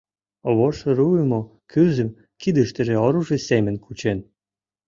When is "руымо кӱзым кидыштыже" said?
0.97-2.95